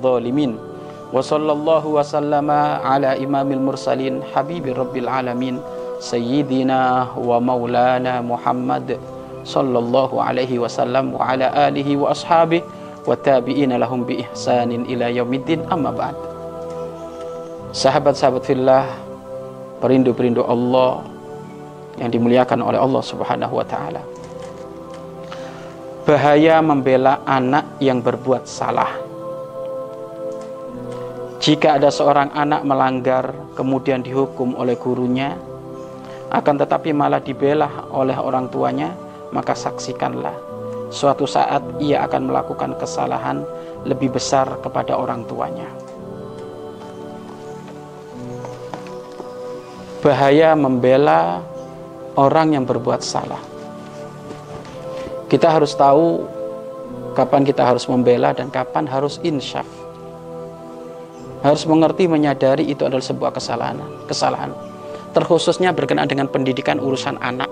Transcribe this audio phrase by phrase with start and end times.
[0.00, 0.52] Dhalimin.
[1.10, 4.20] Wa sallallahu wa sallama ala imamil mursalin.
[4.34, 5.58] Habibi rabbil alamin.
[5.96, 9.00] Sayyidina wa maulana Muhammad
[9.46, 12.66] sallallahu alaihi wasallam wa ala alihi wa ashabihi
[13.06, 16.18] wa tabi'ina lahum bi ihsanin ila yaumiddin amma ba'd
[17.70, 18.90] sahabat-sahabat fillah
[19.78, 21.06] perindu-perindu Allah
[22.02, 24.02] yang dimuliakan oleh Allah Subhanahu wa taala
[26.06, 28.94] bahaya membela anak yang berbuat salah
[31.42, 35.34] jika ada seorang anak melanggar kemudian dihukum oleh gurunya
[36.30, 38.94] akan tetapi malah dibela oleh orang tuanya
[39.34, 40.46] maka saksikanlah
[40.90, 43.42] suatu saat ia akan melakukan kesalahan
[43.86, 45.66] lebih besar kepada orang tuanya.
[50.02, 51.42] Bahaya membela
[52.14, 53.55] orang yang berbuat salah.
[55.26, 56.22] Kita harus tahu
[57.18, 59.66] kapan kita harus membela dan kapan harus insyaf.
[61.42, 64.54] Harus mengerti menyadari itu adalah sebuah kesalahan, kesalahan.
[65.10, 67.50] Terkhususnya berkenaan dengan pendidikan urusan anak.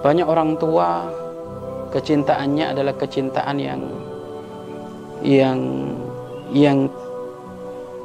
[0.00, 1.04] Banyak orang tua
[1.92, 3.80] kecintaannya adalah kecintaan yang
[5.20, 5.58] yang
[6.54, 6.88] yang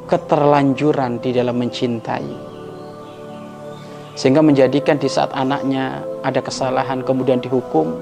[0.04, 2.30] keterlanjuran di dalam mencintai
[4.16, 8.00] sehingga menjadikan di saat anaknya ada kesalahan kemudian dihukum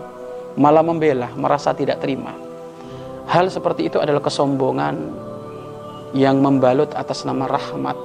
[0.55, 2.34] malah membela merasa tidak terima
[3.30, 4.94] hal seperti itu adalah kesombongan
[6.14, 7.96] yang membalut atas nama rahmat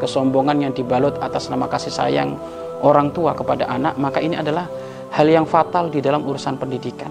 [0.00, 2.36] kesombongan yang dibalut atas nama kasih sayang
[2.84, 4.68] orang tua kepada anak maka ini adalah
[5.16, 7.08] hal yang fatal di dalam urusan pendidikan.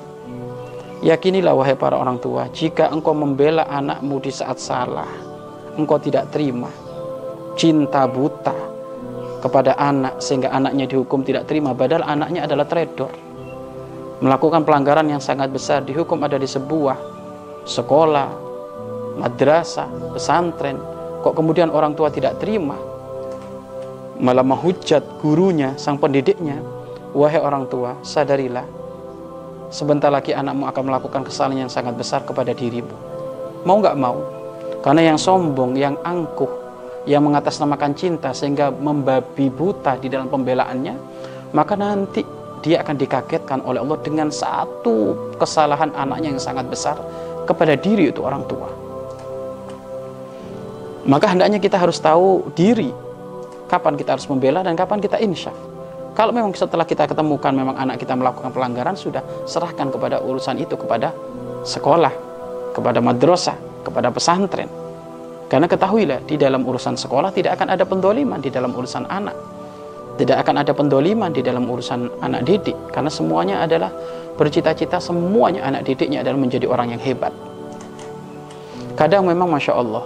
[1.06, 5.10] Yakinilah wahai para orang tua, jika engkau membela anakmu di saat salah,
[5.78, 6.72] engkau tidak terima
[7.56, 8.56] cinta buta
[9.42, 13.25] kepada anak sehingga anaknya dihukum tidak terima padahal anaknya adalah trader.
[14.26, 16.98] Melakukan pelanggaran yang sangat besar dihukum ada di sebuah
[17.62, 18.30] sekolah,
[19.22, 19.86] madrasah,
[20.18, 20.82] pesantren.
[21.22, 22.74] Kok kemudian orang tua tidak terima?
[24.18, 26.58] Malah menghujat gurunya, sang pendidiknya,
[27.14, 28.66] Wahai orang tua, sadarilah,
[29.70, 32.92] sebentar lagi anakmu akan melakukan kesalahan yang sangat besar kepada dirimu.
[33.62, 34.20] Mau nggak mau?
[34.84, 36.50] Karena yang sombong, yang angkuh,
[37.08, 40.94] yang mengatasnamakan cinta sehingga membabi buta di dalam pembelaannya,
[41.56, 42.35] maka nanti
[42.66, 46.98] dia akan dikagetkan oleh Allah dengan satu kesalahan anaknya yang sangat besar
[47.46, 48.66] kepada diri itu orang tua.
[51.06, 52.90] Maka hendaknya kita harus tahu diri
[53.70, 55.54] kapan kita harus membela dan kapan kita insyaf.
[56.18, 60.74] Kalau memang setelah kita ketemukan memang anak kita melakukan pelanggaran, sudah serahkan kepada urusan itu
[60.80, 61.12] kepada
[61.62, 62.14] sekolah,
[62.72, 64.72] kepada madrasah, kepada pesantren.
[65.46, 69.55] Karena ketahuilah di dalam urusan sekolah tidak akan ada pendoliman di dalam urusan anak.
[70.16, 72.78] Tidak akan ada pendoliman di dalam urusan anak didik.
[72.96, 73.92] Karena semuanya adalah
[74.36, 77.32] bercita-cita semuanya anak didiknya adalah menjadi orang yang hebat.
[78.96, 80.04] Kadang memang Masya Allah.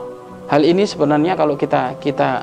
[0.50, 2.42] Hal ini sebenarnya kalau kita kita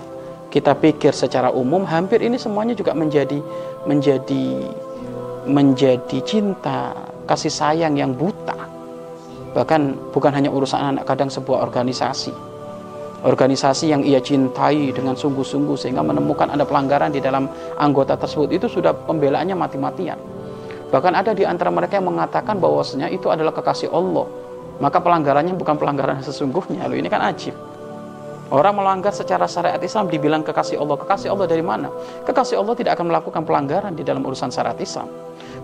[0.51, 3.43] kita pikir secara umum hampir ini semuanya juga menjadi
[3.83, 4.63] menjadi
[5.47, 6.95] menjadi cinta
[7.27, 8.55] kasih sayang yang buta
[9.55, 12.31] bahkan bukan hanya urusan anak kadang sebuah organisasi
[13.27, 18.67] organisasi yang ia cintai dengan sungguh-sungguh sehingga menemukan ada pelanggaran di dalam anggota tersebut itu
[18.71, 20.17] sudah pembelaannya mati-matian
[20.95, 24.31] bahkan ada di antara mereka yang mengatakan bahwasanya itu adalah kekasih Allah
[24.79, 27.59] maka pelanggarannya bukan pelanggaran sesungguhnya Lalu ini kan ajib
[28.47, 30.95] Orang melanggar secara syariat Islam dibilang kekasih Allah.
[31.03, 31.91] Kekasih Allah dari mana?
[32.23, 35.11] Kekasih Allah tidak akan melakukan pelanggaran di dalam urusan syariat Islam.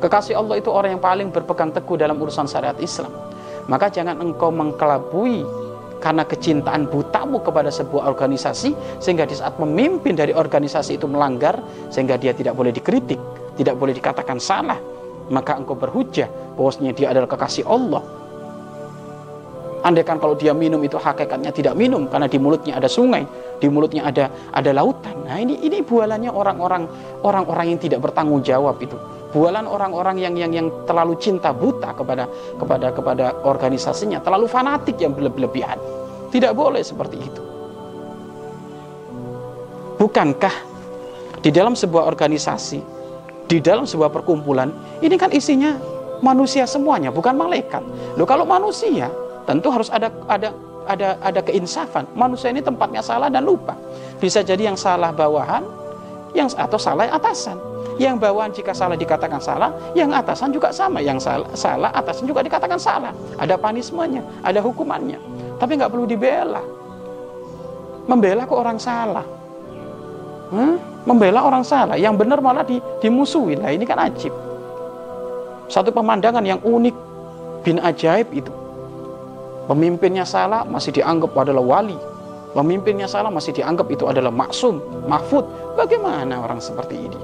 [0.02, 3.14] Kekasih Allah itu orang yang paling berpegang teguh dalam urusan syariat Islam.
[3.70, 5.61] Maka jangan engkau mengkelabui
[6.02, 11.62] karena kecintaan butamu kepada sebuah organisasi sehingga di saat memimpin dari organisasi itu melanggar
[11.94, 13.22] sehingga dia tidak boleh dikritik,
[13.54, 14.82] tidak boleh dikatakan salah,
[15.30, 16.26] maka engkau berhujah
[16.58, 18.02] bahwasanya dia adalah kekasih Allah
[19.82, 23.26] Andaikan kalau dia minum itu hakikatnya tidak minum karena di mulutnya ada sungai,
[23.58, 25.26] di mulutnya ada ada lautan.
[25.26, 26.86] Nah, ini ini bualannya orang-orang
[27.26, 28.94] orang-orang yang tidak bertanggung jawab itu.
[29.34, 32.30] Bualan orang-orang yang yang yang terlalu cinta buta kepada
[32.62, 35.82] kepada kepada organisasinya, terlalu fanatik yang berlebihan.
[36.32, 37.42] Tidak boleh seperti itu.
[40.00, 40.54] Bukankah
[41.44, 42.80] di dalam sebuah organisasi,
[43.46, 44.72] di dalam sebuah perkumpulan,
[45.04, 45.76] ini kan isinya
[46.24, 47.84] manusia semuanya, bukan malaikat.
[48.16, 49.12] Loh kalau manusia,
[49.44, 50.50] tentu harus ada ada
[50.88, 52.08] ada ada keinsafan.
[52.16, 53.76] Manusia ini tempatnya salah dan lupa.
[54.18, 55.62] Bisa jadi yang salah bawahan,
[56.32, 57.60] yang atau salah atasan.
[58.00, 60.98] Yang bawahan jika salah dikatakan salah, yang atasan juga sama.
[61.04, 63.12] Yang salah, salah atasan juga dikatakan salah.
[63.36, 65.20] Ada panismenya, ada hukumannya.
[65.62, 66.58] Tapi nggak perlu dibela.
[68.10, 69.22] Membela kok orang salah.
[70.50, 70.74] Hmm?
[71.06, 73.54] Membela orang salah, yang benar malah di, dimusuhi.
[73.58, 74.34] Nah ini kan ajib.
[75.70, 76.96] Satu pemandangan yang unik
[77.62, 78.50] bin ajaib itu.
[79.70, 81.98] Pemimpinnya salah masih dianggap adalah wali.
[82.52, 85.46] Pemimpinnya salah masih dianggap itu adalah maksum, mahfud.
[85.78, 87.18] Bagaimana orang seperti ini?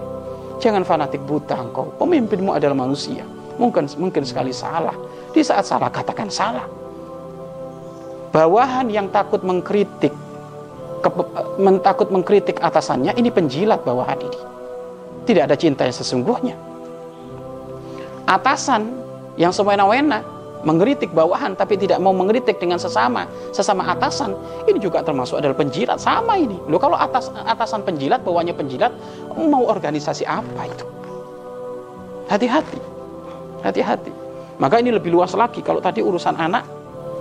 [0.63, 1.91] Jangan fanatik buta engkau.
[1.99, 3.27] Pemimpinmu adalah manusia.
[3.59, 4.95] Mungkin mungkin sekali salah.
[5.35, 6.88] Di saat salah katakan salah.
[8.29, 10.13] Bawahan yang takut mengkritik
[11.01, 11.09] ke,
[11.57, 14.41] mentakut mengkritik atasannya ini penjilat bawahan ini.
[15.25, 16.57] Tidak ada cinta yang sesungguhnya.
[18.29, 18.93] Atasan
[19.41, 20.21] yang semena-wena
[20.67, 24.35] mengkritik bawahan tapi tidak mau mengkritik dengan sesama sesama atasan
[24.67, 25.97] ini juga termasuk adalah penjilat.
[25.97, 26.59] Sama ini.
[26.69, 28.93] Lo kalau atas atasan penjilat bawahnya penjilat
[29.37, 30.85] mau organisasi apa itu?
[32.29, 32.81] Hati-hati.
[33.65, 34.13] Hati-hati.
[34.59, 35.63] Maka ini lebih luas lagi.
[35.65, 36.78] Kalau tadi urusan anak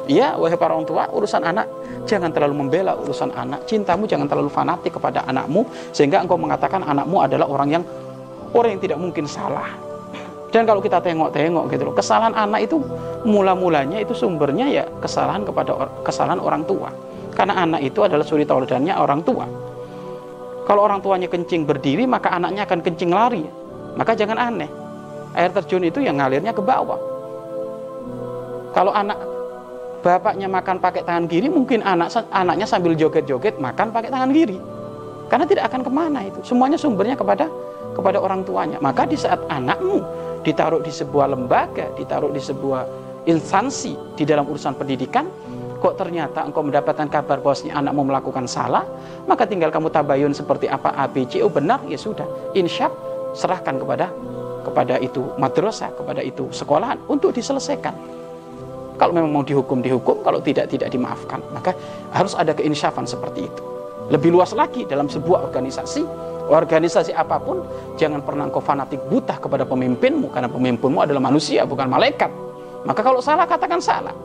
[0.08, 1.68] Ya, wahai para orang tua, urusan anak
[2.08, 3.68] jangan terlalu membela urusan anak.
[3.68, 7.84] Cintamu jangan terlalu fanatik kepada anakmu sehingga engkau mengatakan anakmu adalah orang yang
[8.56, 9.68] orang yang tidak mungkin salah.
[10.48, 12.80] Dan kalau kita tengok-tengok gitu loh, kesalahan anak itu
[13.28, 16.88] mula-mulanya itu sumbernya ya kesalahan kepada or, kesalahan orang tua.
[17.36, 19.44] Karena anak itu adalah suri taulannya orang tua.
[20.64, 23.44] Kalau orang tuanya kencing berdiri, maka anaknya akan kencing lari.
[24.00, 24.72] Maka jangan aneh.
[25.36, 26.98] Air terjun itu yang ngalirnya ke bawah.
[28.72, 29.20] Kalau anak
[30.08, 34.56] bapaknya makan pakai tangan kiri, mungkin anak anaknya sambil joget-joget makan pakai tangan kiri.
[35.28, 36.40] Karena tidak akan ke mana itu.
[36.48, 37.52] Semuanya sumbernya kepada
[37.92, 38.80] kepada orang tuanya.
[38.80, 40.00] Maka di saat anakmu
[40.48, 42.88] ditaruh di sebuah lembaga, ditaruh di sebuah
[43.28, 45.28] instansi di dalam urusan pendidikan,
[45.84, 48.88] kok ternyata engkau mendapatkan kabar bahwasanya anakmu melakukan salah,
[49.28, 52.24] maka tinggal kamu tabayun seperti apa ABC, oh benar, ya sudah,
[52.56, 52.90] insyaf,
[53.36, 54.08] serahkan kepada
[54.64, 57.96] kepada itu madrasah, kepada itu sekolahan untuk diselesaikan.
[58.98, 60.26] Kalau memang mau dihukum, dihukum.
[60.26, 61.40] Kalau tidak, tidak dimaafkan.
[61.54, 61.78] Maka
[62.12, 63.64] harus ada keinsyafan seperti itu.
[64.10, 66.02] Lebih luas lagi dalam sebuah organisasi,
[66.50, 67.62] organisasi apa pun,
[68.00, 72.32] jangan pernah engkau fanatik buta kepada pemimpinmu, karena pemimpinmu adalah manusia, bukan malaikat.
[72.88, 74.16] Maka kalau salah, katakan salah.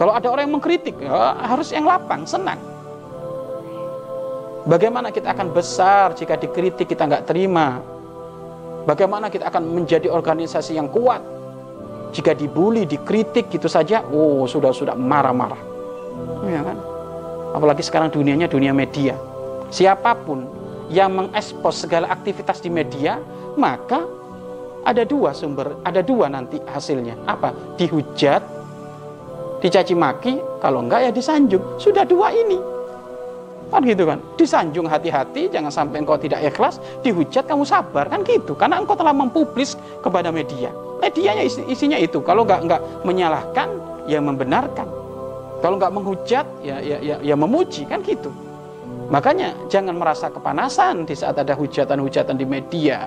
[0.00, 2.56] Kalau ada orang yang mengkritik, ya harus yang lapang, senang.
[4.66, 7.78] Bagaimana kita akan besar jika dikritik kita nggak terima?
[8.88, 11.35] Bagaimana kita akan menjadi organisasi yang kuat?
[12.16, 15.60] Jika dibully, dikritik gitu saja, oh sudah sudah marah-marah.
[16.48, 16.80] Ya kan?
[17.52, 19.20] Apalagi sekarang dunianya dunia media.
[19.68, 20.48] Siapa pun
[20.88, 23.20] yang mengekspos segala aktivitas di media,
[23.60, 24.08] maka
[24.80, 27.20] ada dua sumber, ada dua nanti hasilnya.
[27.28, 27.52] Apa?
[27.76, 28.40] Dihujat,
[29.60, 31.76] dicaci maki, kalau enggak ya disanjung.
[31.76, 32.56] Sudah dua ini.
[33.68, 34.24] Kan gitu kan?
[34.40, 38.56] Disanjung hati-hati, jangan sampai engkau tidak ikhlas, dihujat kamu sabar kan gitu.
[38.56, 40.72] Karena engkau telah mempublis kepada media.
[41.06, 42.18] Medianya isi, isinya itu.
[42.26, 43.68] Kalau nggak nggak menyalahkan,
[44.10, 44.90] ya membenarkan.
[45.62, 48.34] Kalau nggak menghujat, ya, ya, ya, ya memuji kan gitu.
[49.06, 53.06] Makanya jangan merasa kepanasan di saat ada hujatan-hujatan di media.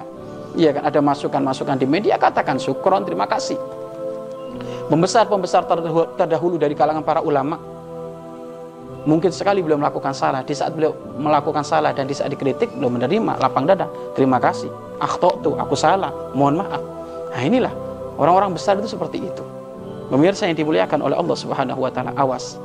[0.55, 3.59] Iya kan ada masukan-masukan di media katakan syukron terima kasih.
[4.87, 5.67] Pembesar-pembesar
[6.15, 7.59] terdahulu dari kalangan para ulama
[9.03, 12.91] mungkin sekali beliau melakukan salah di saat beliau melakukan salah dan di saat dikritik beliau
[12.91, 14.67] menerima lapang dada terima kasih
[14.99, 17.73] akhto tuh aku salah mohon maaf Nah inilah
[18.19, 19.43] orang-orang besar itu seperti itu.
[20.11, 22.59] Pemirsa yang dimuliakan oleh Allah Subhanahu wa taala, awas.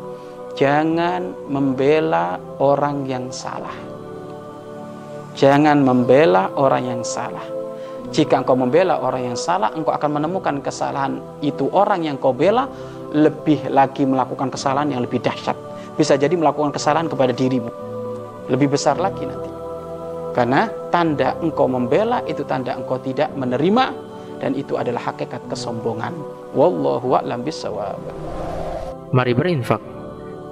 [0.59, 3.75] Jangan membela orang yang salah.
[5.35, 7.43] Jangan membela orang yang salah.
[8.15, 12.71] Jika engkau membela orang yang salah, engkau akan menemukan kesalahan itu orang yang kau bela
[13.11, 15.59] lebih lagi melakukan kesalahan yang lebih dahsyat.
[15.99, 17.71] Bisa jadi melakukan kesalahan kepada dirimu.
[18.47, 19.51] Lebih besar lagi nanti.
[20.35, 24.04] Karena tanda engkau membela itu tanda engkau tidak menerima
[24.45, 26.13] dan itu adalah hakikat kesombongan.
[26.53, 27.97] Wallahu a'lam bishawab.
[29.17, 29.81] Mari berinfak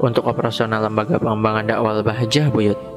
[0.01, 2.92] untuk operasional lembaga pengembangan dakwah Bahjah Buyut.